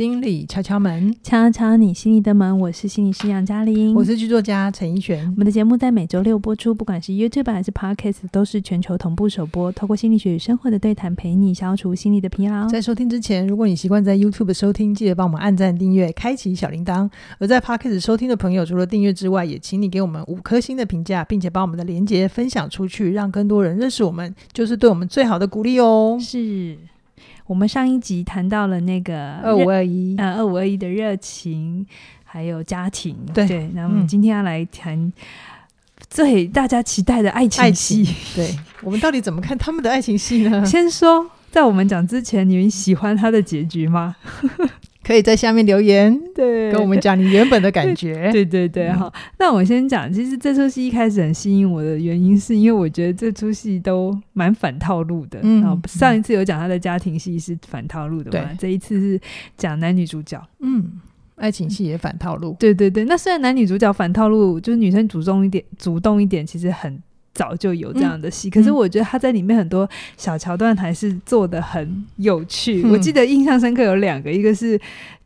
[0.00, 2.58] 心理敲敲门，敲敲你心里的门。
[2.58, 5.26] 我是心理师杨嘉玲，我是剧作家陈奕璇。
[5.26, 9.70] 我们的节目在每周六播出，不管是 YouTube 还是 Podcast，都是全球同步首播。
[9.72, 12.66] 透过心理学与生活的对谈，陪你消除心理的疲劳。
[12.66, 17.06] 在收听之前，如果你习惯在 YouTube 收听，记得帮我们按赞、订阅、开启小铃铛；
[17.38, 26.16] 而在 Podcast 收听的朋友，除了订阅之外，也请你给我们五颗星的评价，并且把我们的连接分享出去，让更多人认识我们，就是对我们最好的鼓励哦。
[26.18, 26.78] 是。
[27.50, 31.84] 我们上一集谈到了那个二五二一，呃，二五二一的热情，
[32.22, 33.68] 还有家庭，对对。
[33.74, 35.12] 那我们今天要来谈
[36.08, 38.06] 最大家期待的爱情戏，
[38.36, 40.64] 对，我们到底怎么看他们的爱情戏呢？
[40.64, 44.14] 先说，在我们讲之前，你们喜欢他的结局吗？
[45.02, 48.30] 可以在下面留言，对，跟我们讲你原本的感觉。
[48.30, 49.12] 对 对对，好、嗯。
[49.38, 55.40] 那我先讲，其实这出戏一开始很吸引我的原因，是因为我觉得这出戏都蛮反套路的。
[55.42, 59.20] 嗯，然后上一次有讲他的家庭戏是反套路的嘛，这一次是
[59.56, 60.40] 讲男女主角。
[60.60, 61.00] 嗯，
[61.36, 62.54] 爱情戏也反套路。
[62.58, 67.02] 对对对，那虽然男女主角反套路，就是女生主动一点，主动一点，其实很。
[67.40, 69.88] 早就有这样的戏，嗯，可是我觉得他在里面很多
[70.18, 72.90] 小桥段还是做的很有趣，嗯。
[72.92, 74.78] 我记得印象深刻有两个，一个是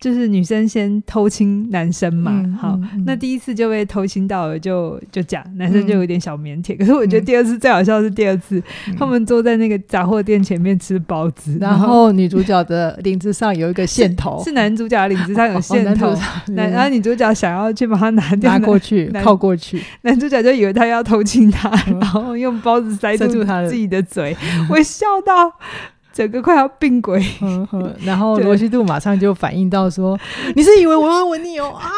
[0.05, 6.77] 就是女生先偷亲男生嘛，嗯，好，嗯，那第一次就被偷亲到了就就讲，男生就有点小腼腆，嗯。
[6.77, 16.15] 可是我觉得第二次最好笑是第二次，嗯，他们坐在那个杂货店前面吃包子，然后女主角的领子上有一个线头，是，是男主角的领子上有线头，
[16.49, 21.71] 男，然后女主角想要去把它拿掉，拿过去 靠过去，男主角就以为他要偷亲她。
[21.87, 24.37] 然后用包子塞住他自己的嘴，
[24.69, 25.51] 我笑到
[26.15, 27.23] 整个快要病鬼。
[28.07, 30.19] 然后罗西度马上就反应到说
[30.57, 31.91] ：“你是以为我要吻你哦啊？”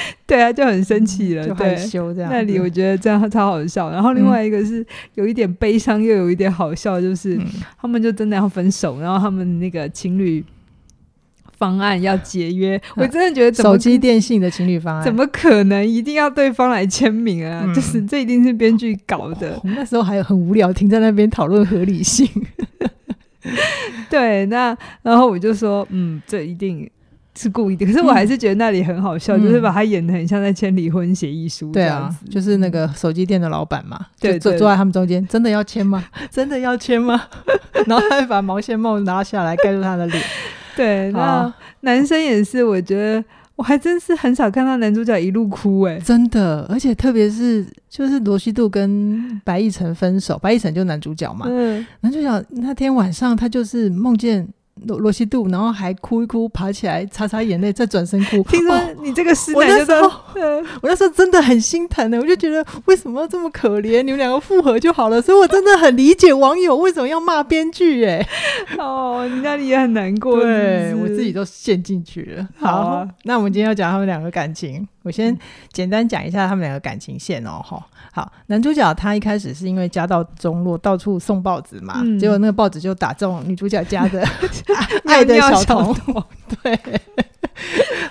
[0.24, 2.30] 对啊，就很生气了，就害羞这样。
[2.30, 3.90] 那里我觉得这样超好笑。
[3.90, 7.40] 然后另外一个是有一点悲伤，又有一点好笑，就是
[7.80, 10.44] 他们就真的要分手，然后他们那个情侣。
[11.58, 17.62] 方案要解约，我真的觉得手机电信的情侣方案怎么可能一定要对方来签名啊？
[17.64, 19.54] 嗯、就是这一定是编剧搞的。
[19.54, 22.28] 哦、那时候还有很无聊，停在那边讨论合理性。
[24.10, 26.88] 对，那然后我就说，嗯，这一定
[27.34, 27.84] 是故意的。
[27.86, 31.70] 可是我还是觉得那里很好笑，嗯、就是把他演的很像在签离婚协议书。
[31.72, 36.04] 对啊，就是那个手机店的老板嘛，对，坐坐在他们中间，真的要签吗？
[36.30, 37.22] 真的要签吗？
[37.86, 40.22] 然后他会把毛线帽拿下来盖住他的脸。
[40.74, 43.24] 对，那男生也是，我觉得
[43.56, 54.46] 我还真是很少看到男主角一路哭哎、欸，真的，而且特别是就是罗西度跟白亦辰分手，白亦辰就男主角嘛，嗯，男主角那天晚上他就是梦见。
[54.84, 58.42] 罗罗西度，然后还哭一哭，爬起来擦擦眼泪，再转身哭。
[58.44, 60.08] 听说你这个师奶，我那时候，
[60.82, 64.02] 我那时候真的很心疼的，我就觉得为什么要这么可怜？
[64.02, 65.20] 你们两个复合就好了。
[65.22, 68.04] 所以我真的很理解网友为什么要骂编剧。
[68.04, 68.26] 哎，
[68.78, 72.48] 哦，你那里也很难过，对，我自己都陷进去了。
[72.58, 75.36] 好，好，那我们今天要讲他们两个感情，我先
[75.70, 77.62] 简单讲一下他们两个感情线哦。
[77.64, 77.80] 哈，
[78.12, 84.26] 好，男主角他一开始是因为家道中落，到处送报纸嘛，嗯、结果那个报纸就打中女主角家的。
[85.06, 85.94] 爱的小童，
[86.62, 86.78] 对，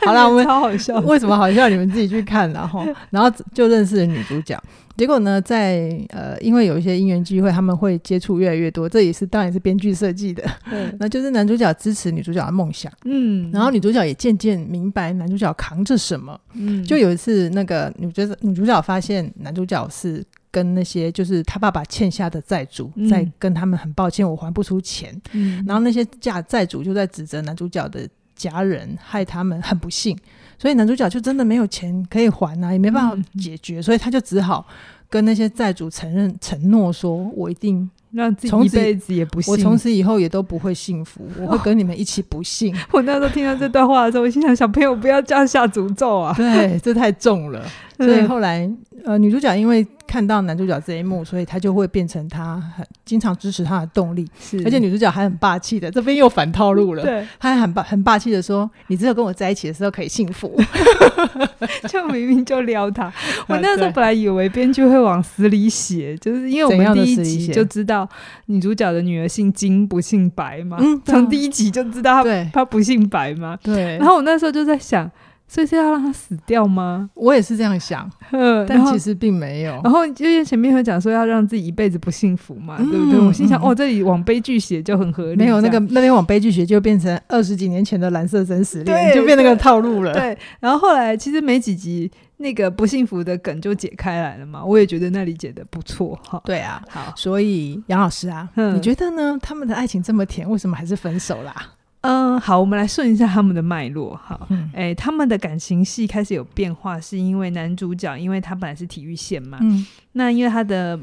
[0.05, 0.97] 好了，我们好好笑。
[1.01, 1.67] 为什么好笑？
[1.67, 4.57] 你们自己去看，然后，然后就认识了女主角。
[4.97, 8.87] 结果呢，在呃，因为有一些因缘机会，他们会接触越来越多。
[8.87, 10.43] 这也是当然是编剧设计的。
[10.71, 12.91] 嗯， 那就是男主角支持女主角的梦想。
[13.03, 16.39] 嗯，然后女主角也渐渐明白男主角扛着什么。
[16.53, 20.23] 嗯，就有一次，那个女角女主角发现男主角是。
[20.51, 25.13] 跟那些就是他爸爸欠下的债主，嗯、在跟他们很抱歉，我还不出钱。
[25.33, 28.07] 嗯，然后那些债债主就在指责男主角的
[28.37, 30.17] 家人害他们很不幸，
[30.57, 34.65] 所以男主角就真的没有钱可以还啊，也没办法解决，嗯、所以他就只好
[35.09, 37.89] 跟那些债主承认承诺说，我一定。
[38.11, 42.73] 让自己一辈子也不幸，我从此以后也都不会幸福，我会跟你们一起不幸。
[42.93, 46.33] 我那时候听到这段话的时候，我心想：小朋友不要这样下诅咒啊！
[46.33, 47.61] 对，这太重了。
[47.97, 48.69] 所以后来，
[49.03, 54.27] 呃，女主角因为看到男主角这一幕，所以她就会变成她很经常支持他的动力。
[54.39, 57.03] 是，而且女主角还很霸气的，这边又反套路了。
[57.03, 60.55] 对，她还很霸很霸气的说：“你只有跟我在一起的时候可以幸福。
[61.87, 63.11] ”就明明就撩他。
[63.47, 68.07] 我那时候本来以为编剧会往死里写，就是因为我们第一集就知道。
[68.47, 70.77] 女主角的女儿姓金，不姓白嘛？
[70.79, 73.57] 嗯，从第一集就知道她她不姓白嘛。
[73.63, 73.97] 对。
[73.97, 75.09] 然后我那时候就在想，
[75.47, 77.09] 所以是要让他死掉吗？
[77.13, 78.09] 我也是这样想，
[78.67, 79.79] 但其实并没有。
[79.83, 83.19] 然后因为前面有讲说要让自己一辈子不幸福嘛，嗯、对不对？
[83.19, 85.35] 我心想，嗯、哦，这里往悲剧写就很合理。
[85.35, 90.13] 没有那个那边往悲剧写，就变成二十几年前的蓝色生死恋，就变那个套路了。
[90.13, 90.37] 对。
[90.59, 92.11] 然后后来其实没几集。
[92.37, 96.41] 那个不幸福的梗就解开来了嘛，我也觉得那里解的不错哈。
[96.43, 99.37] 对啊，好，所以杨老师啊，嗯，你觉得呢？
[99.41, 101.55] 他们的爱情这么甜，为什么还是分手啦？
[102.05, 104.15] 嗯，好，我们来顺一下他们的脉络。
[104.15, 104.69] 哈，哎、嗯。
[104.73, 110.99] 欸，他们的感情戏开始有变化，是因为男主角，因为他本来是体育线嘛，嗯，那因为他的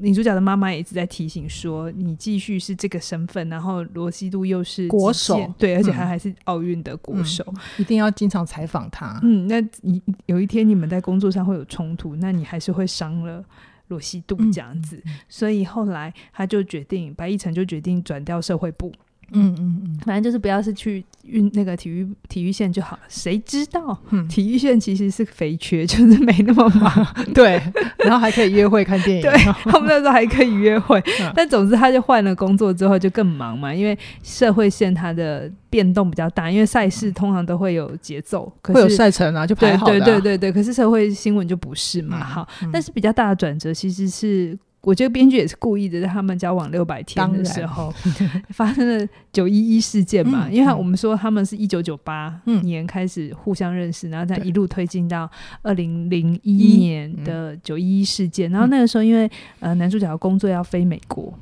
[0.00, 9.18] 女主角的妈妈也一直在提醒说，你继续是这个身份，然后罗西度又是国手，对，而且他还是奥运的国手，嗯，一定要经常采访他。
[9.22, 13.42] 嗯，那你有一天你们在工作上会有冲突，那你还是会伤了
[13.88, 18.92] 罗西度这样子，嗯，所以后来他就决定，白亦晨就决定转掉社会部。
[19.32, 23.02] 嗯嗯嗯，反正就是不要是去运那个体育体育线就好了。
[23.08, 27.06] 谁知道，嗯，体育线其实是肥缺，就是没那么忙。
[27.34, 27.60] 对，
[27.98, 29.22] 然后还可以约会看电影。
[29.22, 29.32] 对，
[29.64, 39.98] 他们那时候还可以约会，嗯，但总之他就换了工作之后就更忙嘛，因为社会线它的变动比较大，因为赛事通常都会有节奏，可是会有赛程啊，就排好的啊。
[39.98, 42.18] 对对对对对，可是社会新闻就不是嘛。
[42.18, 44.58] 嗯，好，嗯，但是比较大的转折其实是。
[44.84, 47.92] 我觉得编剧也是故意的，在他们交往六百天的时候，
[48.50, 50.46] 发生了九一一事件嘛。
[50.46, 55.28] 嗯、因为我们说他们是一九九八年开始互相认识，嗯、然后再一路推进到
[55.62, 58.50] 二零零一年的九一一事件。
[58.50, 61.32] 然后那个时候，因为呃男主角的工作要飞美国。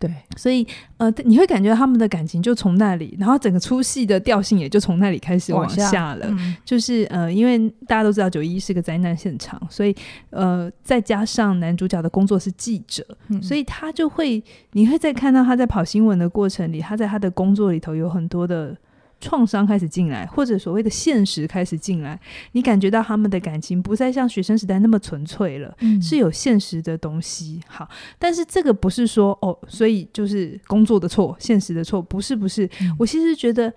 [0.00, 0.66] 对，所以
[0.96, 6.24] 呃，你会感觉他们的感情就从那里，然后整个出戏的调性也就从那里开始往下了。
[6.30, 9.94] 嗯、就是呃，因为大家都知道九一是个灾难现场，所以
[10.30, 14.42] 呃，再加上男主角的工作是记者，嗯、所以他就会，
[14.72, 18.74] 你会在看到他在跑新闻的过程里，他在他的工作里头有很多的。
[19.20, 22.18] 创伤开始进来，或者所谓的现实开始进来，
[22.52, 27.60] 你感觉到他们的感情不再像学生时代那么纯粹了，嗯，是有现实的东西。
[27.68, 27.88] 好，
[28.18, 32.64] 但是这个不是说哦，所以就是工作的错，现实的错，不是不是。
[32.80, 33.72] 嗯，我其实觉得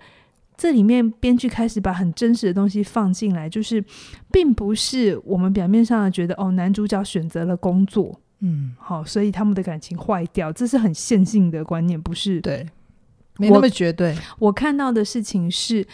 [0.56, 3.84] 这里面编剧开始把很真实的东西放进来，就是
[4.32, 12.40] 并不是我们表面上的觉得哦，男主角选择了工作，嗯，好，所以他们的感情坏掉，这是很线性的观念，不是？
[12.40, 12.66] 对。
[13.38, 14.14] 没那么绝对。
[14.38, 15.86] 我，我看到的事情是，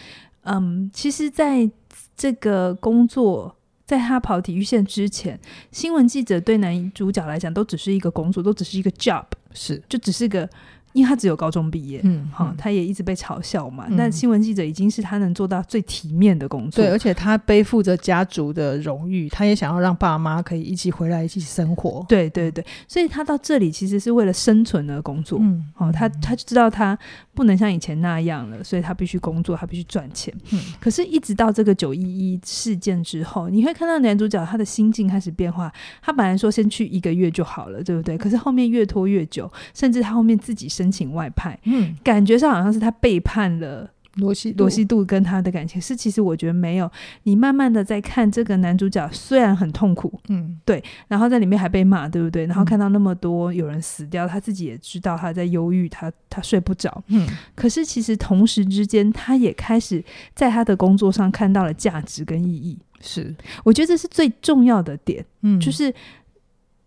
[0.43, 1.71] 嗯，其实在
[2.17, 3.57] 这个工作，
[3.87, 5.41] 在他跑体育线之前，
[5.73, 10.49] 新闻记者对男主角来讲都只是一个工作，都只是一个 job，是，就只是个。
[10.93, 13.87] 因为他只有高中毕业，嗯，好、嗯，他也一直被嘲笑嘛。
[13.91, 22.05] 那、嗯、新闻记者已经是他能做到最体面的工作，对，而且他背负着家族的荣誉，他也想要让爸妈可以一起回来一起生活。
[22.09, 25.39] 对对对，所以他到这里其实是为了生存而工作。
[25.41, 26.99] 嗯，好，他他就知道他
[27.35, 30.35] 不能像以前那样了，所以他必须工作，他必须赚钱。
[30.53, 35.73] 嗯，可是，一直到这个九一一事件之后，你会看到男主角他的心境开始变化。
[36.03, 38.19] 他本来说先去一个月就好了，对不对？
[38.19, 46.91] 可是后面越拖越久，甚至他后面自己申请外派，嗯，感觉上好像是他背叛了罗西罗西度跟他的感情，是其实我觉得没有。
[47.25, 52.47] 你慢慢的在看这个男主角，虽然很痛苦，嗯，对，然后在里面还被骂，对不对？
[52.47, 57.29] 然后看到那么多有人死掉，他自己也知道他在忧郁，他他睡不着，嗯。
[57.55, 60.03] 可是其实同时之间，他也开始
[60.35, 62.79] 在他的工作上看到了价值跟意义。
[63.03, 63.35] 是，
[63.65, 65.93] 我觉得这是最重要的点，嗯，就是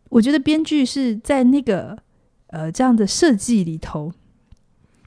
[0.09, 1.97] 我觉得编剧是在那个
[2.53, 4.13] 呃这样的设计里头。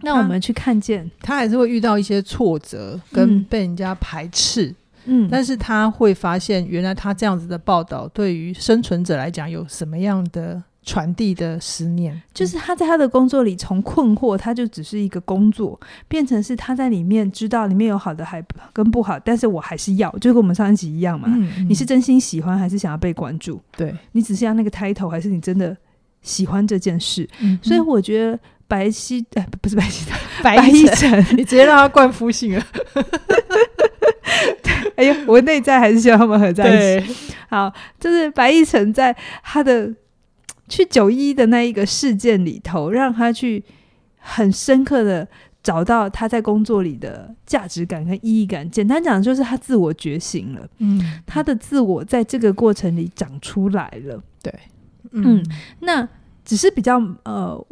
[0.02, 4.74] 那我们去看见他，他还是会遇到一些挫折，跟被人家排斥。
[5.06, 12.20] 嗯，但是他会发现，原来他这样子的报道对于生存者来讲有什么样的传递的思念？
[12.34, 21.26] 就是他在他的工作里，从困惑，他就只是一个工作，变成是他在里面知道里面有好的还跟不好，但是我还是要，就跟我们上一集一样嘛。
[21.30, 23.60] 嗯嗯，你是真心喜欢，还是想要被关注？
[23.76, 25.74] 对，你只是要那个 title，还是你真的
[26.26, 27.26] 喜欢这件事？
[27.40, 28.38] 嗯，所以我觉得。
[28.68, 30.08] 白皙哎，不是白皙，
[30.42, 32.66] 白亦晨， 你直接让他冠夫姓了。
[34.96, 37.14] 哎呀，我内在还是希望他们合在一起。
[37.48, 39.14] 好，就是白亦晨在
[39.44, 39.94] 他的
[40.68, 43.62] 去九一的那一个事件里头，让他去
[44.18, 45.28] 很深刻的
[45.62, 48.68] 找到他在工作里的价值感跟意义感。
[48.68, 50.68] 简单讲，就是他自我觉醒了。
[50.78, 54.20] 嗯，他的自我在这个过程里长出来了。
[54.42, 54.52] 对，
[55.12, 55.46] 嗯，嗯，
[55.80, 56.08] 那
[56.44, 57.66] 只是比较呃。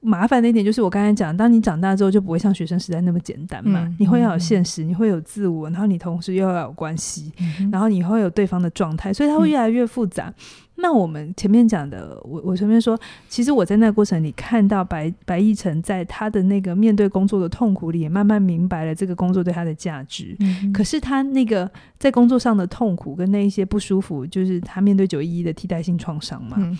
[0.00, 10.30] 麻烦的一点就是我刚才讲，当你长大之后就不会像学生时代那么简单嘛，嗯、你会要有现实，你会有自我，然后你同时又要有关系，嗯、然后你会有对方的状态，所以它会越来越复杂。
[10.76, 20.36] 嗯那我们前面讲的，我我前面说，其实我在那个过程里看到白白亦晨在他的那个面对工作的痛苦里，也慢慢明白了这个工作对他的价值。
[20.40, 26.56] 嗯、可是他那个在工作上的痛苦跟那一些不舒服，就是他面对九一一的替代性创伤嘛。
[26.58, 26.76] 嗯、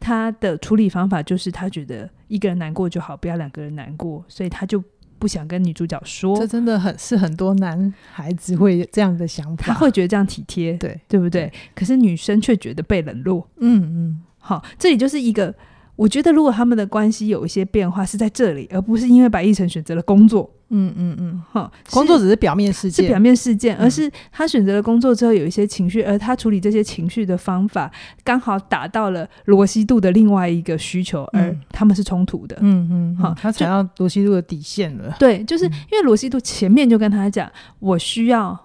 [0.00, 4.82] 他的处理方法就是他觉得一个人难过就好，不要两个人难过，所以他就。
[5.18, 11.00] 不想跟女主角说，这真的很是很多男孩子会这样的想法，他会觉得这样体贴，对。
[11.06, 11.52] 对不对？
[11.76, 13.48] 可是女生却觉得被冷落。
[13.58, 15.54] 嗯嗯，好，这里就是一个
[15.96, 20.50] 我觉得如果他们的关系有一些变化，是在这里，而不是因为白亦辰选择了工作。
[20.70, 27.88] 嗯嗯嗯，哈，工作只是表面事件，是表面事件，而是他选择了工作之后有一些情绪，而他处理这些情绪的方法
[28.24, 32.56] 刚好打到了罗西度的另外一个需求，而他们是冲突的。
[32.60, 35.14] 嗯嗯，好，他踩到罗西度的底线了。
[35.18, 37.48] 对，就是因为罗西度前面就跟他讲，
[37.78, 38.58] 我需要。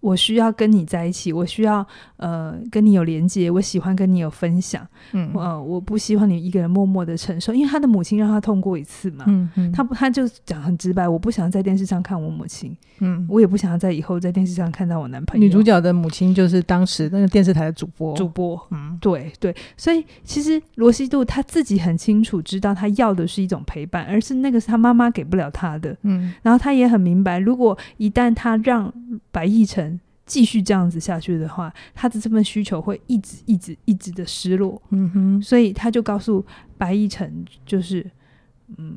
[0.00, 1.84] 我需要跟你在一起，我需要
[2.18, 15.44] 呃跟你有连接，我喜欢跟你有分享，嗯，呃，我不希望你一个人默默的承受，因为他的母亲让他痛过一次嘛，嗯嗯，他不他就讲很直白，我不想在电视上看我母亲，嗯，我也不想要在以后在电视上看到我男朋友。
[15.44, 28.92] 女主角的母亲就是当时那个电视台的主播，主播，嗯，对对，所以其实罗西度他自己很清楚知道他要的是一种陪伴，而是那个是他妈妈给不了他的，嗯，然后他也很明白，如果一旦他让
[29.32, 29.87] 白亦辰。
[30.28, 34.80] 继续这样子下去的话，他的这份需求会一直、一直、一直的失落。
[34.90, 36.44] 嗯哼，所以他就告诉
[36.76, 38.08] 白易辰，就是，
[38.76, 38.96] 嗯，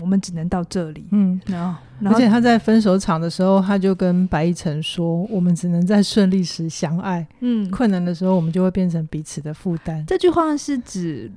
[0.00, 1.04] 我们只能到这里。
[1.10, 11.30] 嗯，然后，然后而且他在分手场的时候，他就跟白易辰说：“我们只能在顺利时相爱，嗯，困难的时候，我们就会变成彼此的负担。”这句话是指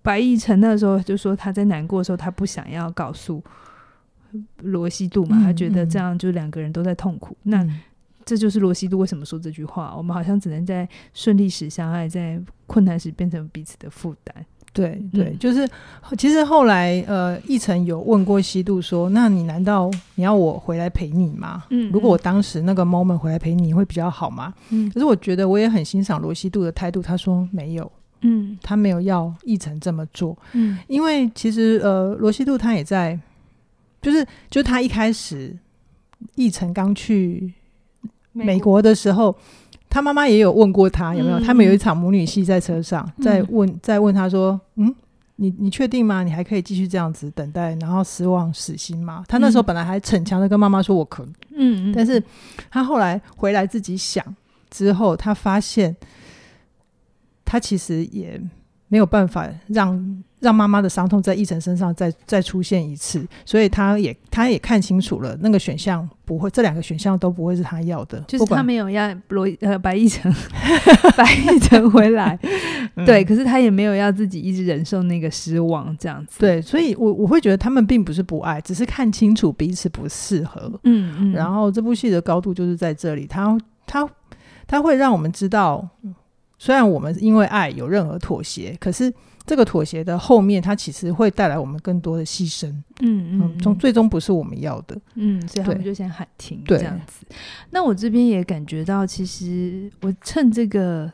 [0.00, 3.42] 白易辰那时候就说他在难过的时候，他不想要告诉
[4.62, 7.36] 罗西度嘛，嗯、他觉得这样就两个人都在痛苦。
[7.44, 7.66] 嗯、那
[8.24, 9.94] 这就是罗西度为什么说这句话。
[9.96, 14.34] 我们好像只能在顺利时相爱，在困难时变成彼此的负担。
[14.72, 15.68] 对对，嗯、就是
[16.18, 21.62] 其实后来呃，易辰有问过西度说：“那你难道你要我回来陪你吗？
[21.70, 27.00] 嗯，如果我当时那个 moment 回来陪你，会比较好吗？”嗯，可是我觉得我也很欣赏罗西度的态度。
[27.00, 30.36] 他说没有，嗯，他没有要易辰这么做。
[30.54, 33.16] 嗯，因为其实呃，罗西度他也在，
[34.02, 35.56] 就是就是他一开始
[36.34, 37.52] 易辰刚去。
[38.34, 39.34] 美国的时候，
[39.88, 41.40] 他妈妈也有问过他有没有。
[41.40, 44.94] 他们有一场母女戏在车上，在问，在问他说：“嗯，
[45.36, 46.22] 你你确定吗？
[46.22, 52.22] 你还可以继续这样子等待，然后失望死心吗？”他那时候本来还逞强的跟妈妈说：“我可以。”嗯，但是
[52.70, 54.24] 他后来回来自己想
[54.68, 55.96] 之后，他发现
[57.44, 58.40] 他其实也
[58.94, 60.22] 没有办法让。
[60.44, 70.30] 让妈妈的伤痛在易辰身上再再出现一次，所以他也他也看清楚了，那个选项不会，这两个选项都不会是他要的，就是他没有要罗呃白易辰
[71.16, 72.38] 白易辰回来，
[72.96, 84.06] 嗯、对，可是他也没有要自己一直忍受那个失望这样子，对，所以我我会觉得他们并不是不爱，只是看清楚彼此不适合，嗯嗯，然后这部戏的高度就是在这里，他他
[84.66, 85.88] 他会让我们知道，
[86.58, 89.12] 虽然我们因为爱有任何妥协，可是。
[89.46, 92.66] 这个妥协的后面，它其实会带来我们更多的牺牲。
[93.02, 94.98] 嗯嗯，从、嗯、最终不是我们要的。
[95.16, 97.26] 嗯，所以他们就先喊停这样子。
[97.68, 101.12] 那我这边也感觉到，其实我趁这个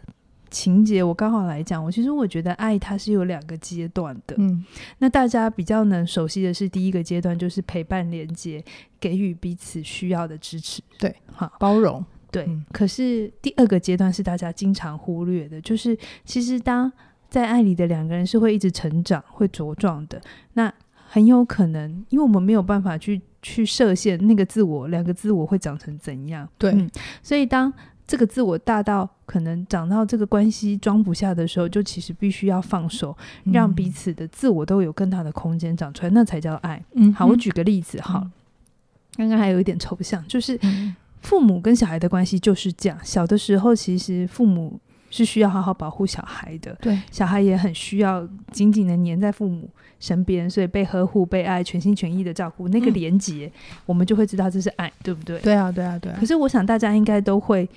[0.49, 4.37] 情节，我刚好来讲，我其实我觉得爱它是有两个阶段的。
[4.39, 4.65] 嗯，
[4.99, 8.65] 那大家比较能熟悉的是第一个阶段，就是陪伴、连接，
[9.01, 10.81] 给予彼此需要的支持。
[11.01, 12.05] 对，好，包容。
[12.31, 16.93] 对，嗯、可是第二个阶段是大家经常忽略的，就是其实当。
[17.31, 20.21] 在爱里的两个人是会一直成长、会茁壮的。
[20.55, 26.49] 那很有可能，因为我们没有办法去去设限那个自我，两个自我会长成怎样？
[26.59, 26.91] 对、嗯。
[27.23, 27.73] 所以当
[28.05, 36.85] 这个自我大到可能长到这个关系装不下的时候，就其实必须要放手，嗯、让彼此的自我都有更大的空间长出来，那才叫爱。
[36.95, 38.27] 嗯，好，我举个例子，好，
[39.15, 40.59] 刚刚、嗯、还有一点抽象，就是
[41.21, 42.99] 父母跟小孩的关系就是这样。
[43.03, 44.79] 小的时候，其实父母。
[45.13, 53.53] 是需要好好保护小孩的，对，小孩也很需要紧紧的黏在父母身边，所以被呵护、被爱、全心全意的照顾，那个连结，嗯、
[53.87, 55.41] 我们就会知道这是爱，对不对？
[55.41, 56.17] 对啊，对啊，对啊。
[56.21, 57.69] 可是我想大家应该都会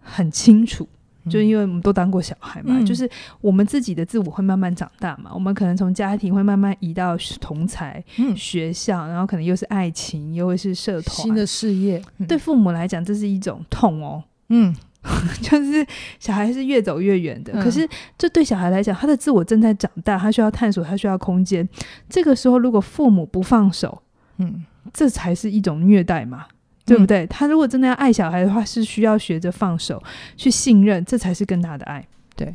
[0.00, 0.93] 很清楚，嗯、
[1.30, 3.08] 就因为我们都当过小孩嘛，嗯、就是
[3.40, 12.02] 我们自己的自我会慢慢长大嘛，我们可能从家庭会慢慢移到同才、嗯、学校，然后可能又是爱情，又会是社团、新的事业。
[12.18, 14.24] 嗯、对父母来讲，这是一种痛哦。
[14.48, 14.74] 嗯。
[15.42, 15.86] 就是
[16.18, 21.68] 小孩是越走越远的，嗯、可是这对小孩来讲，他的自我正在长大，他需要探索，他需要空间。
[22.08, 24.00] 这个时候，如果父母不放手，
[24.38, 24.64] 嗯，
[24.94, 26.46] 这才是一种虐待嘛，
[26.84, 27.24] 对不对？
[27.24, 30.02] 嗯、他如果真的要爱小孩的话，是需要学着放手，
[30.36, 32.06] 去信任，这才是更大的爱。
[32.36, 32.54] 对，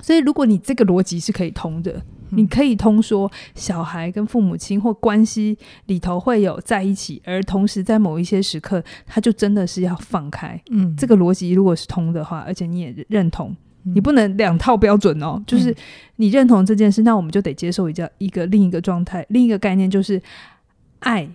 [0.00, 2.02] 所以如果你这个逻辑是可以通的。
[2.32, 10.56] 你可以通说，小孩跟父母亲或关系里头会有在一起，而同时在某一些时刻，他就真的是要放开。
[10.70, 13.50] 嗯，这个逻辑如果是通的话，而且你也认同，
[13.82, 15.42] 嗯、你不能两套标准哦。
[15.44, 15.74] 就是
[16.14, 20.22] 你认同这件事，那我们就得接受一个一个另一个状态，另一个概念就是
[21.00, 21.28] 爱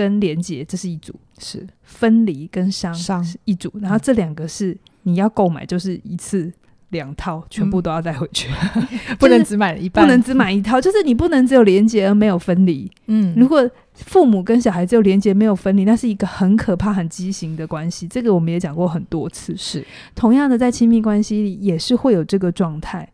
[0.00, 3.70] 跟连接，这是一组；是分离跟伤伤是一组。
[3.82, 6.50] 然后这两个是你要购买，就是一次。
[6.90, 12.90] 两套，全部都要带回去， 嗯、不能只买一半，不能只买一套，就是你不能只有连接而没有分离。
[13.06, 18.08] 嗯，如果父母跟小孩只有连接没有分离，那是一个很可怕、很畸形的关系。
[18.08, 19.56] 这个我们也讲过很多次。
[19.56, 23.08] 是同样的，在亲密关系里也是会有这个状态。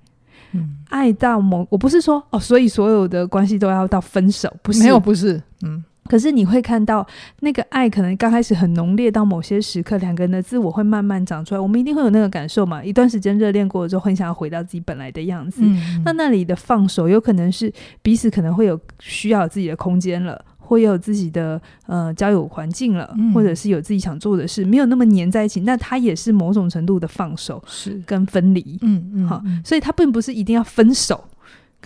[0.53, 5.85] 嗯，爱到某，我不是说哦，所以所有的关系都要到分手，不是，没有，不是，嗯。
[6.07, 7.07] 可是你会看到
[7.41, 11.61] 那个爱，可能刚开始很浓烈，到某些时刻，两个人的自我会慢慢长出来。
[11.61, 12.83] 我们一定会有那个感受嘛？
[12.83, 15.63] 一段时间热恋过了之后，很想要回到自己本来的样子。
[15.63, 17.73] 嗯、那那里的放手，有可能是
[18.03, 25.61] 彼此可能会有需要有自己的空间了，会有自己的呃交友环境了，嗯、或者是有自己想做的事，没有那么黏在一起。
[25.61, 28.79] 那他也是某种程度的放手，是跟分离。
[28.83, 31.25] 嗯嗯，好，所以它并不是一定要分手。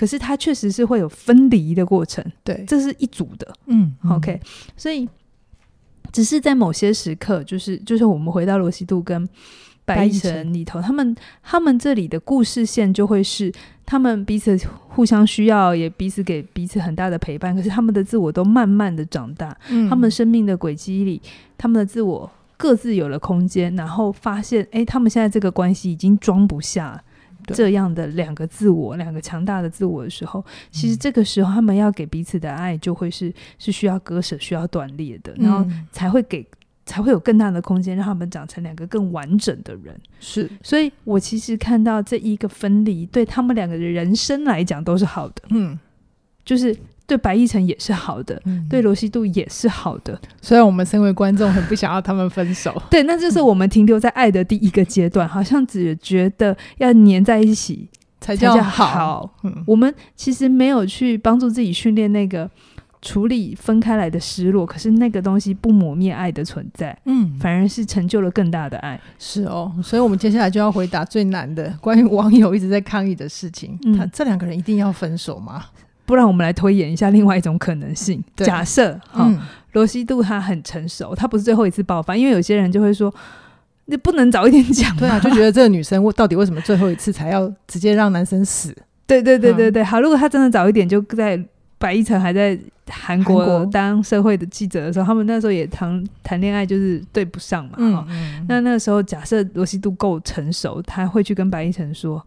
[0.01, 4.41] 可是它确实是会有分离的过程，对，这是一组的，嗯，OK，
[4.75, 5.07] 所以
[6.11, 9.29] 只是在某些时刻，就是就是我们回到罗西度跟
[9.85, 13.53] 白亦辰里头，他们他们这里的故事线就会是
[13.85, 17.55] 他们彼此互相需要，也彼此给彼此很大的陪伴。
[17.55, 21.21] 可是他们的自我都慢慢的长大，嗯，他们生命的轨迹里，
[21.59, 27.05] 他们的自我各自有了空间，然后发现，哎，他们现在这个关系已经装不下。
[27.55, 36.47] 这样的两个自我，两个强大的自我的时候，其实这个时候他们要给彼此的爱，就会是是需要割舍、需要断裂的，然后才会给，
[36.87, 39.99] 才会有更大的空间，让他们长成两个更完整的人。
[40.19, 45.43] 是，所以我其实看到这一个分离，对他们两个的人生来讲都是好的。
[45.51, 45.79] 嗯，
[46.45, 46.77] 就是。
[47.11, 50.17] 对白亦辰也是好的，嗯、对罗西度也是好的。
[50.41, 57.89] 虽然我们身为观众很不想要他们分手， 对，那就是我们停留在爱的第一个阶段，好像只觉得要黏在一起
[58.21, 58.87] 才叫好。
[58.87, 62.49] 好嗯、我们其实没有去帮助自己训练那个
[63.03, 69.01] 处理分开来的失落，可是那个东西不磨灭爱的存在，嗯，反而是成就了更大的爱。
[69.19, 75.65] 是哦，所以我们接下来就要回答最难的关于网友一直在抗议的事情：嗯、他这两个人一定要分手吗？
[76.11, 78.21] 不然我们来推演一下另外一种可能性。
[78.35, 79.39] 对假设哈，嗯、
[79.75, 83.15] 罗西度他很成熟，他不是最后一次爆发，因为有些人就会说，
[83.85, 84.97] 你不能早一点讲。
[84.97, 88.77] 对啊，就觉得这个女生到底为什么最后一次才要直接让男生死？
[89.07, 89.85] 对对对对对。
[89.85, 91.41] 嗯、好，如果他真的早一点，就在
[91.79, 97.75] 白一晨还在韩国当社会的记者的时候，他们那时候也谈谈恋爱，就是对不上嘛。
[97.77, 98.47] 嗯嗯。
[98.49, 102.21] 那那个时候，假设罗西度够成熟，他会去跟白一晨说：“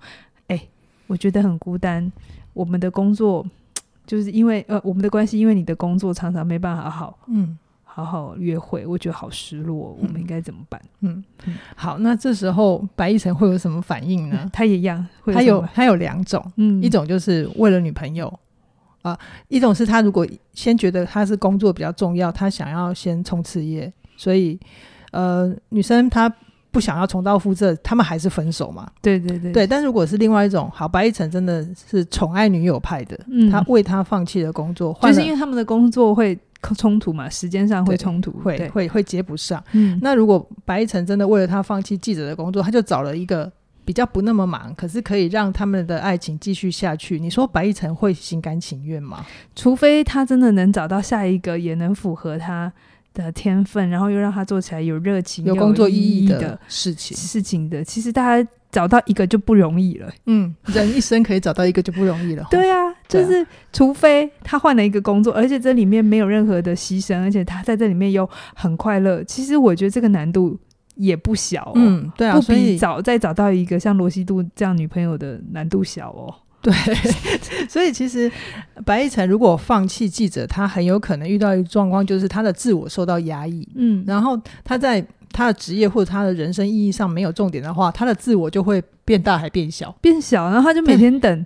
[0.48, 0.70] 哎、欸，
[1.08, 2.10] 我觉得很孤单，
[2.54, 3.46] 我们的工作。”
[4.06, 9.96] 就是因为呃，我们的关系，因为你的工作常常没办法好，嗯，好好约会，我觉得好失落。
[10.00, 10.82] 嗯、我们应该怎么办？
[11.02, 14.50] 嗯，嗯好，那这时候白亦辰会有什么反应呢？
[14.52, 18.28] 他也一样，他有他有两种，嗯，一种就是为了女朋友
[19.02, 24.60] 啊、呃，一种是他如果先觉得他是工作比较重要，他想要先冲刺业，所以
[25.12, 26.34] 呃，女生她。
[26.74, 28.90] 不想要重蹈覆辙，他们还是分手嘛？
[29.00, 29.68] 对对对，对。
[29.68, 36.36] 但如果是另外一种，好，白亦晨真的是宠爱女友派的，嗯，他为他放弃了工作，就是因为他们的工作会
[36.76, 39.64] 冲突嘛，时间上会冲突，会会会接不上。
[39.74, 43.52] 嗯，那如果白亦晨真的为了他放弃记者的工作，他就找了一个
[43.86, 47.20] 比较不那么忙，可是可以让他们的爱情继续下去。
[47.20, 49.24] 你说白亦晨会心甘情愿吗？
[49.56, 52.74] 除非他真的能找到下一个，也能符合他。
[53.14, 57.16] 的天分，然后又让他做起来有热情、有工作意义的事情。
[57.16, 60.12] 事情的，其实大家找到一个就不容易了。
[60.26, 62.48] 嗯，人一生可以找到一个就不容易了。
[62.50, 69.24] 对啊，就是除非他换了一个工作，而且这里面没有任何的牺牲，而且他在这里面又很快乐。
[69.24, 70.60] 其实我觉得这个难度
[70.96, 71.74] 也不小哦。
[71.76, 76.34] 嗯，对啊，不比找再找到一个像罗西度这样女朋友的难度小哦。
[76.64, 76.74] 对，
[77.68, 78.32] 所以其实
[78.86, 83.68] 白亦辰如果放弃记者，他很有可能遇到一个状况，就是他的自我受到压抑。
[83.76, 91.46] 嗯，然后他在他的职业或者他的人生意义上没有重点的话，他的自我就会变大还变小，变小，然后他就每天等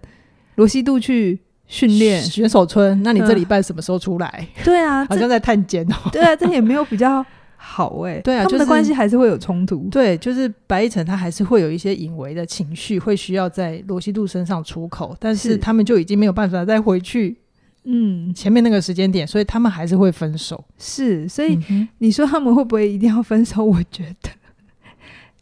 [0.55, 3.01] 罗西度去训练选手村。
[3.01, 4.47] 那你这礼拜什么时候出来？
[4.57, 5.95] 嗯、对啊， 好像在探监哦。
[6.11, 7.25] 对啊，这也没有比较。
[7.59, 9.89] 好哎、欸，对啊，他们的关系还是会有冲突。
[9.89, 17.35] 对，就是白亦辰他还是会有一些隐微的情绪，会需要在罗西度身上出口，但是他们就已经没有办法再回去，
[17.83, 20.63] 嗯，前面那个时间点，所以他们还是会分手。
[20.77, 21.59] 是，所以
[21.97, 23.65] 你说他们会不会一定要分手？
[23.65, 24.29] 我觉得，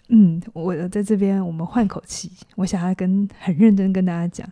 [0.08, 4.50] 嗯，我在这边我们换口气，我想要跟很认真跟大家讲，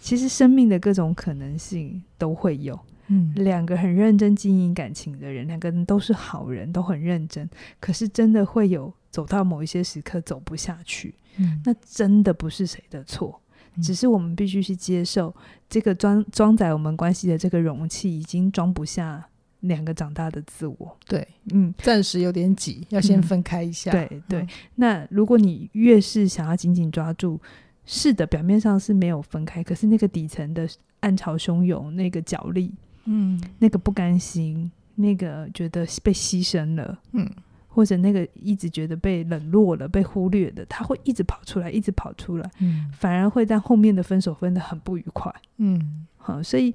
[0.00, 2.78] 其实生命的各种可能性都会有。
[3.08, 7.48] 嗯，两个很认真经营感情的人，两个人都是好人，都很认真。
[7.78, 13.40] 可是真的会有走到某一些时刻走不下去，嗯，那真的不是谁的错，
[13.74, 15.34] 嗯，只是我们必须去接受
[15.68, 19.22] 这个装装载我们关系的这个容器已经装不下
[19.60, 20.96] 两个长大的自我。
[21.06, 23.90] 对，嗯，暂时有点挤，要先分开一下。
[23.90, 27.40] 嗯、对对、嗯，那如果你越是想要紧紧抓住，
[27.84, 30.66] 是的，表面上是没有分开，可是那个底层的
[31.00, 32.72] 暗潮汹涌，那个角力，
[33.06, 37.28] 嗯，那个不甘心，那个觉得被牺牲了，嗯。
[37.66, 46.72] 或者那个一直觉得被冷落了、被忽略的，他会一直跑出来，一直跑出来，嗯，反而会在后面的分手分得很不愉快，嗯，好，所以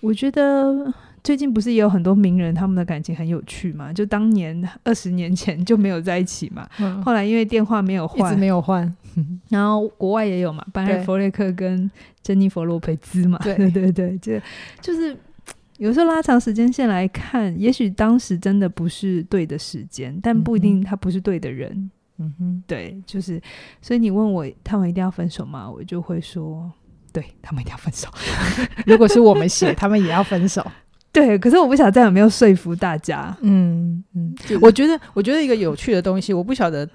[0.00, 3.90] 我觉得最近不是也有很多名人他们的感情很有趣嘛？
[3.90, 8.94] 就当年二十年前就没有在一起嘛，嗯、后来因为电话没有换，一直没有换，
[9.48, 11.90] 然后国外也有嘛，班艾弗列克跟
[12.22, 14.38] 珍妮佛洛培兹嘛，对 对对，就
[14.82, 15.16] 就是。
[15.84, 21.90] 有时候拉长时间线来看，也许当时真的不是对的时间，但不一定他不是对的人。
[22.16, 23.38] 嗯哼，对，就是，
[23.82, 25.70] 所以你问我他们一定要分手吗？
[25.70, 26.72] 我就会说，
[27.12, 28.08] 对，他们一定要分手。
[28.86, 30.66] 如果是我们写，他们也要分手。
[31.12, 33.36] 对，可是我不晓得这样有没有说服大家。
[33.42, 36.88] 嗯嗯，我觉得，我觉得一个有趣的东西，我不晓得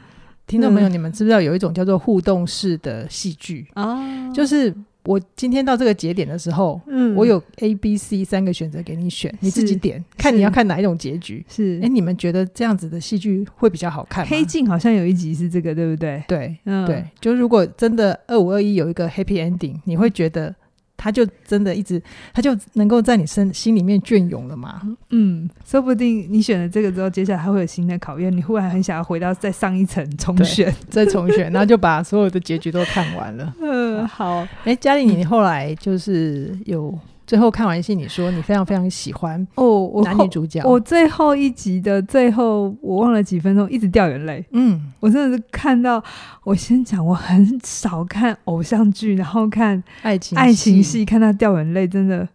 [0.47, 4.73] 听众朋友你们知不知道，有一种叫做互动式的戏剧啊，就是。
[5.09, 11.43] 我今天到这个节点的时候，嗯，我有 A、B、C 三个选择给你选，你自己点，看你要看哪一种结局。
[11.49, 14.29] 是，哎、欸，你们觉得这样子的戏剧会比较好看吗？
[14.29, 16.23] 黑镜好像有一集是这个，对不对？
[16.27, 20.55] 对，嗯，对，就如果真的二五二一有一个 Happy Ending，你会觉得？
[20.99, 22.01] 他就真的一直，
[22.33, 24.81] 他就能够在你身心里面隽永了嘛？
[25.11, 33.55] 嗯，说不定你选了这个之后，接下来还会有新的考验，你忽然很想要回到再上一层重选，再重选，然后就把所有的结局都看完了。
[33.61, 34.39] 嗯， 好。
[34.39, 36.93] 哎、欸，嘉玲，你后来就是有。
[37.29, 40.63] 最后看完戏，你说你非常非常喜欢哦，男女主角。
[40.65, 44.43] 我最后一集的最后，我忘了几分钟，一直掉眼泪。
[44.49, 46.03] 嗯，我真的是看到，
[46.43, 52.27] 我先讲，我很少看偶像剧，然后看爱情爱情戏，看到掉眼泪真的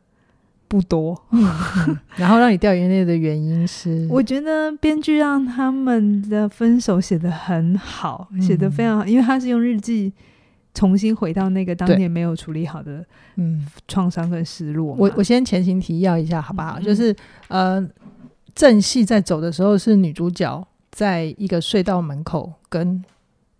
[0.68, 1.20] 不多。
[1.32, 1.44] 嗯
[1.88, 10.12] 嗯、 然后让你掉眼泪的原因是，我觉得编剧让他们的分手写得很好，写得非常好，因为他是用日记。
[10.74, 13.04] 重新回到那个当年没有处理好的
[13.36, 14.94] 嗯创伤跟失落。
[14.98, 16.80] 我我先前行提要一下好不好？
[16.80, 17.14] 嗯、就是
[17.46, 17.88] 呃
[18.54, 23.02] 正戏在走的时候是女主角在一个隧道门口跟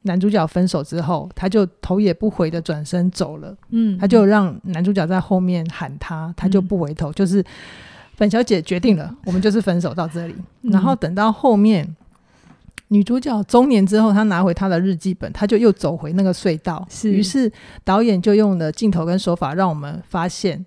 [0.03, 3.57] 男主角分手之后，她就头也不回的转身走了。
[3.71, 7.11] 嗯，她就让男主角在后面喊她，她就不回头。
[7.11, 7.43] 嗯、就是
[8.19, 10.35] 本小姐决定了，我们就是分手到这里。
[10.63, 11.97] 嗯、然后等到后面。
[12.89, 16.87] 女主角中年之后，她拿回她的日记本，她就又走回那个隧道。
[16.89, 17.51] 是，于是
[17.83, 20.65] 导演就用了镜头跟手法，让我们发现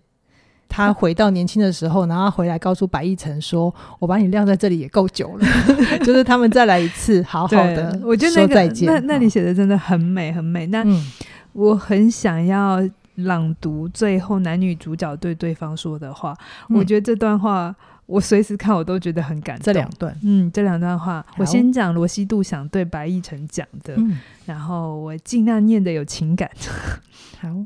[0.68, 5.46] 她回到年轻的时候，然后回来告诉白亦晨说：“我把你晾在这里也够久了。
[6.04, 8.74] ”就是他们再来一次，好好的，我觉得那个。
[8.86, 10.66] 那那里写的真的很美，很美。
[10.68, 11.12] 那、嗯、
[11.54, 12.80] 我很想要
[13.16, 16.36] 朗读最后男女主角对对方说的话。
[16.70, 17.76] 嗯、我觉得这段话。
[18.08, 19.66] 我随时看我都觉得很感动。
[19.66, 26.50] 这两段，嗯，这两段话，我先讲罗西度想对白亦晨讲的，嗯，然后我尽量念的有情感。
[27.40, 27.66] 好，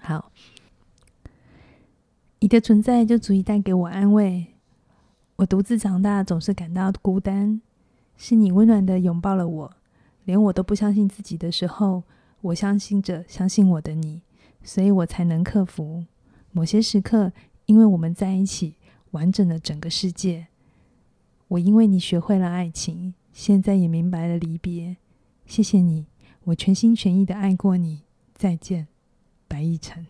[0.00, 0.32] 好，
[2.40, 4.46] 你的存在就足以带给我安慰。
[5.36, 7.60] 我独自长大，总是感到孤单，
[8.16, 9.72] 是你温暖的拥抱了我，
[10.24, 12.02] 连我都不相信自己的时候，
[12.40, 14.22] 我相信着相信我的你，
[14.64, 16.04] 所以我才能克服
[16.52, 17.30] 某些时刻，
[17.66, 18.76] 因为我们在一起。
[19.12, 20.48] 完整的整个世界，
[21.48, 24.96] 我因为你学会了爱情，现在也明白了离别。
[25.46, 26.06] 谢谢你，
[26.44, 28.02] 我全心全意的爱过你。
[28.34, 28.88] 再见，
[29.46, 30.06] 白亦辰。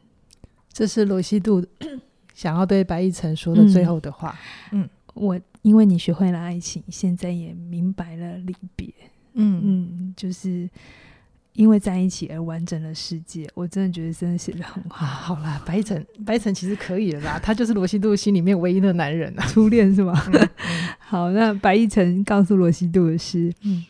[0.72, 1.64] 这是罗西度
[2.34, 4.38] 想要对白亦辰说的最后的话。
[4.70, 8.92] 嗯，嗯，我因为你学会了爱情，现在也明白了离别。
[9.34, 10.68] 嗯嗯，就是。
[11.54, 15.04] 因为在一起而完整的世界，我真的觉得真的写的很好。
[15.04, 20.12] 啊、好啦，白亦辰，白亦辰其实可以了啦，他就是罗西度心里面唯一的男人啊，初恋是吗？
[20.28, 20.48] 嗯嗯、
[20.98, 23.84] 好，那白亦辰告诉罗西度的是，嗯，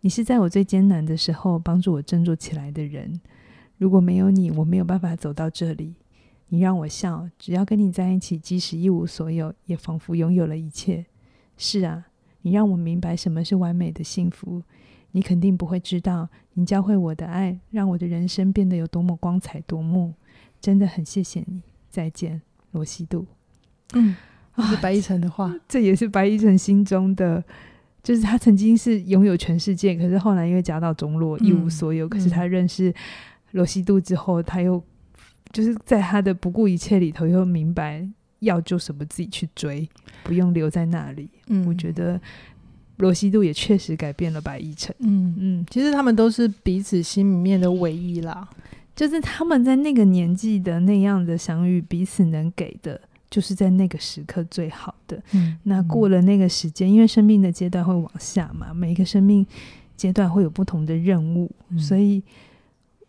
[0.00, 3.20] 你是在我最艰难的时候帮助我振作起来的人。
[3.78, 5.94] 如果没有你，我没有办法走到这里。
[6.48, 11.06] 你让我笑，只要跟你在一起，即使一无所有，也仿佛拥有了一切。
[11.56, 12.04] 是啊，
[12.42, 14.62] 你让我明白什么是完美的幸福。
[15.16, 20.12] 你肯定不会知道，你教会我的爱，让我的人生变得有多么光彩夺目。
[20.60, 23.24] 真的很谢谢你，再见，罗西度。
[23.92, 24.16] 嗯，
[24.56, 27.42] 这是白一晨的话，这也是白一晨心中的，
[28.02, 32.06] 就是他曾经是拥有全世界，可是后来因为家道中落，一无所有。
[32.06, 32.92] 嗯、可是他认识
[33.52, 34.82] 罗西度之后，他又
[35.52, 38.04] 就是在他的不顾一切里头，又明白
[38.40, 39.88] 要做什么，自己去追，
[40.24, 41.30] 不用留在那里。
[41.46, 42.20] 嗯，我觉得。
[42.96, 44.94] 罗西度也确实改变了白亦辰。
[45.00, 48.48] 嗯嗯，其实他们都是彼此心里面的唯一啦。
[48.94, 55.20] 就是他们在那个年纪的那样的相遇，彼此能给的，就是在那个时刻最好的。
[55.32, 59.44] 嗯，那过了那个时间，因为生命的阶段会往下嘛，每一个生命
[59.96, 62.22] 阶段会有不同的任务，嗯、所以，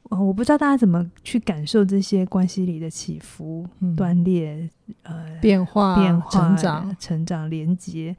[0.10, 4.68] 我不知道大家怎么去感受这些关系里的起伏、嗯、断裂、
[5.04, 8.16] 呃变化、变化、成长、成长、连接。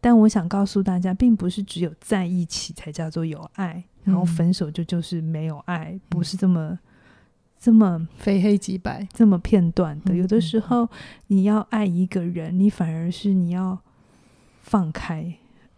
[0.00, 6.78] 但我想告诉大家，并不是只有在一起才叫做有爱，然后分手就就是没有爱，嗯、不是这么
[7.58, 10.14] 这么非黑即白、这么片段的。
[10.14, 10.88] 有的时候，
[11.26, 13.78] 你要爱一个人，你反而是你要
[14.62, 15.34] 放开。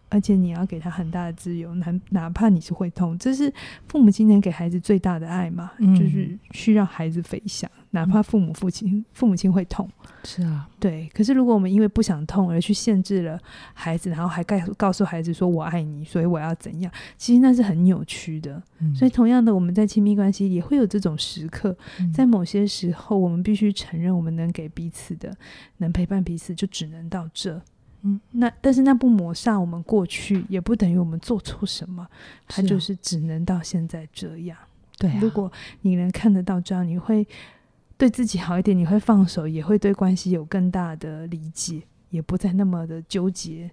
[0.09, 3.51] 而且你要给他很大的自由，哪哪怕你是会痛，这是
[3.87, 5.71] 父母今年给孩子最大的爱嘛？
[5.79, 9.87] 嗯、就是去让孩子飞翔，哪怕父母父亲父母亲会痛，
[10.23, 11.07] 是啊，对。
[11.13, 13.39] 可是如果我们因为不想痛而去限制了
[13.73, 16.91] 孩子，然后还告告诉孩子说我爱你，所以我要怎样？
[17.17, 18.61] 其实那是很扭曲的。
[18.79, 25.31] 嗯、所以同样的，我们在亲密关系里也会有这种时刻，嗯、在某些时候，我们必须承认，我们能给彼此的，
[25.77, 27.61] 能陪伴彼此，就只能到这。
[28.01, 32.07] 嗯，那但是那不抹杀我们过去，也不等于我们做错什么，
[32.47, 34.57] 它就是只能到现在这样。
[34.97, 35.51] 对啊，如果
[35.81, 37.25] 你能看得到这样，你会
[38.03, 43.71] 对自己好一点，你会放手，也会对关系有更大的理解，也不再那么的纠结、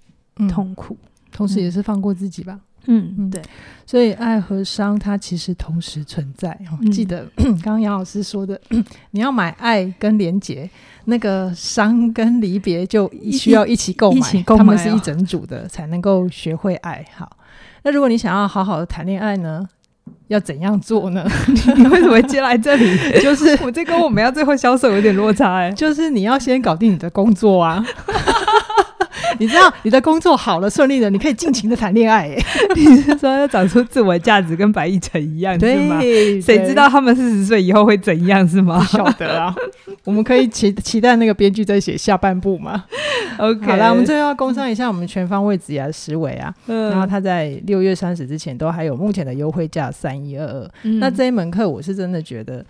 [0.49, 2.61] 痛苦，嗯，同时也是放过自己吧。
[2.87, 3.43] 嗯嗯，对，
[3.85, 6.49] 所以爱和伤它其实同时存在。
[6.71, 8.61] 哦、记得 刚刚杨老师说的，
[9.11, 10.71] 你要买爱跟连结，
[11.07, 17.05] 那个伤跟离别就需要一起购买，一起购买，他们是一整组的，才能够学会爱。
[17.17, 17.37] 好，
[17.83, 19.69] 那如果你想要好好的谈恋爱呢，
[20.29, 21.25] 要怎样做呢？
[21.77, 22.97] 你为什么会接来这里？
[23.21, 27.85] 就是我这跟我们要最后销售有点落差哎，就是你要先搞定你的工作啊。
[29.41, 32.29] 你知道你的工作好了顺利了，你可以尽情的谈恋爱。
[32.77, 35.99] 你是说要长出自我价值，跟白亦辰一样对是吗？
[36.43, 38.79] 谁知道他们四十岁以后会怎样是吗？
[38.79, 39.55] 不晓得啊。
[40.05, 42.85] 我们可以期期待那个编剧在写下半部吗
[43.39, 46.55] ？OK，好了，我们最后要工商一下我们全方位职涯思维啊。
[46.67, 50.71] 嗯、然后他在六月三十之前都还有目前的优惠价三一二二。
[51.01, 52.63] 那这一门课我是真的觉得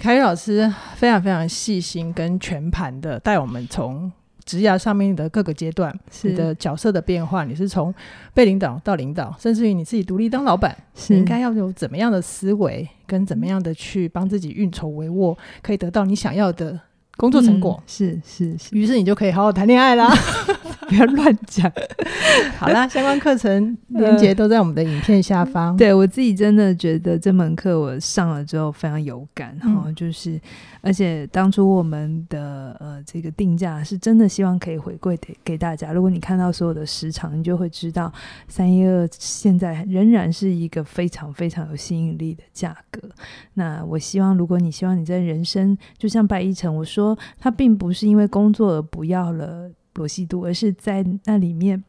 [0.00, 4.10] 凯宇老师非常非常细心跟全盘的带我们从。
[4.48, 7.94] 职涯上面的各个阶段，你的角色的变化，你是从
[8.32, 16.80] 被领导到领导，甚至于你自己独立当老板，是你应该要有怎么样的思维，跟怎么样的去帮自己运筹帷幄，可以得到你想要的
[17.18, 17.78] 工作成果。
[17.78, 20.10] 嗯、是是是，于是你就可以好好谈恋爱啦。
[20.88, 21.70] 不要乱讲。
[22.58, 25.72] 好啦，相关课程 链接都在我们的影片下方。
[25.72, 30.40] 呃、对我自己真的觉得这门课我上了之后非常有感哈、嗯，就是
[30.80, 35.92] 而且当初我们的呃这个定价是真的希望可以回馈给给大家。
[35.92, 38.12] 如果你看到所有的时长，你就会知道
[38.46, 43.00] 三一二现在仍然是一个非常非常有吸引力的价格。
[43.54, 49.70] 那我希望，如果你希望你在人生就像白亦辰我说，他并不是因为工作而不要了。
[49.98, 51.82] 罗西度，而是在那里面，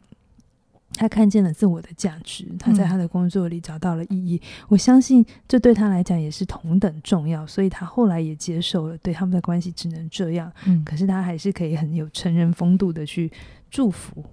[0.94, 4.42] 他看见了自我的价值，他在他的工作里找到了意义。
[4.44, 10.52] 嗯、我相信这对他来讲也是同等重要，所以他后来也接受了，对他们的关系只能这样。
[10.66, 13.32] 嗯，可是他还是可以很有成人风度的去
[13.70, 14.26] 祝福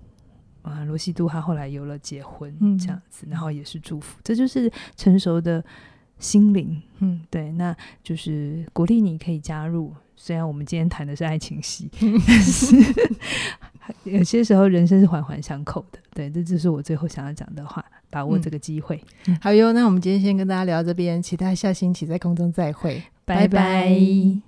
[0.62, 5.62] 啊，罗西度他后来有了结婚，嗯、这样子，然后也是祝福，这就是成熟的
[6.18, 6.82] 心灵。
[7.00, 9.94] 嗯，对，那就是鼓励你可以加入。
[10.16, 11.88] 虽然我们今天谈的是爱情戏，
[12.26, 12.74] 但是
[14.04, 15.98] 有些时候人生是环环相扣的。
[16.12, 17.84] 对，这就是我最后想要讲的话。
[18.08, 19.02] 把握这个机会。
[19.26, 23.48] 嗯、好哟，那我们今天先跟大家聊到这边，期待下星期在空中再会，拜拜。
[23.48, 24.45] 拜拜。